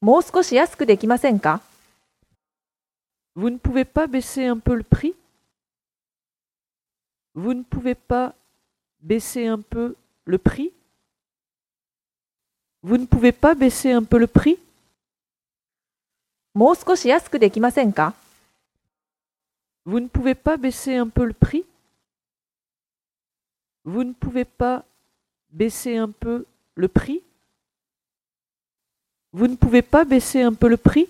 [0.00, 1.60] もう少し安くできませんか
[3.34, 5.14] Vous ne pouvez pas baisser un peu le prix
[7.34, 8.34] Vous ne pouvez pas
[9.00, 10.72] baisser un peu le prix
[12.82, 14.58] Vous ne pouvez pas baisser un peu le prix
[16.54, 18.14] もう少し安くできませんか
[19.86, 21.64] Vous ne pouvez pas baisser un peu le prix
[23.84, 24.84] Vous ne pouvez pas
[25.50, 27.22] baisser un peu le prix
[29.33, 31.07] Vous ne pouvez pas baisser un peu le prix?